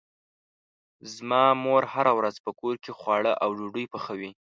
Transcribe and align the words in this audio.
زما 1.13 1.43
مور 1.63 1.83
هره 1.93 2.11
ورځ 2.19 2.35
په 2.45 2.51
کور 2.59 2.75
کې 2.83 2.91
خواږه 2.99 3.33
او 3.43 3.49
ډوډۍ 3.57 3.85
پخوي. 3.93 4.31